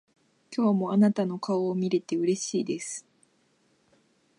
[0.51, 3.05] 今日もあなたの顔を見れてうれしいです。